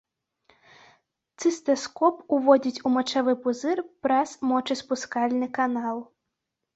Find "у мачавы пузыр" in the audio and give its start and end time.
2.89-3.77